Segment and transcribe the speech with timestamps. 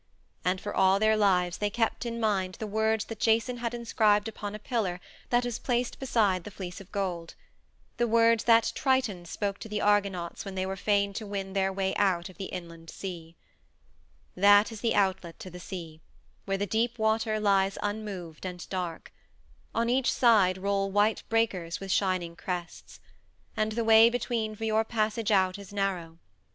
[0.43, 4.27] And for all their lives they kept in mind the words that Jason had inscribed
[4.27, 7.35] upon a pillar that was placed beside the Fleece of Gold
[7.97, 11.71] the words that Triton spoke to the Argonauts when they were fain to win their
[11.71, 13.35] way out of the inland sea:
[14.33, 16.01] THAT IS THE OUTLET TO THE SEA,
[16.45, 19.13] WHERE THE DEEP WATER LIES UNMOVED AND DARK;
[19.75, 23.01] ON EACH SIDE ROLL WHITE BREAKERS WITH SHINING CRESTS;
[23.55, 26.17] AND THE WAY BETWEEN FOR YOUR PASSAGE OUT IS NARROW.